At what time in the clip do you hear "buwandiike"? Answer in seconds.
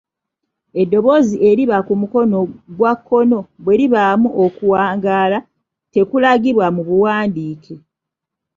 6.87-7.75